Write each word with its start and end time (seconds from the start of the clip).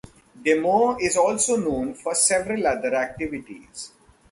De 0.43 0.59
Moor 0.59 0.97
is 0.99 1.15
also 1.15 1.57
known 1.57 1.93
for 1.93 2.15
several 2.15 2.65
other 2.65 2.95
activities. 2.95 3.91